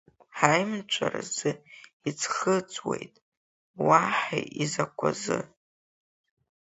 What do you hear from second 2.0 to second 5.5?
иӡхыҵуеит, уаҳа изакәазы.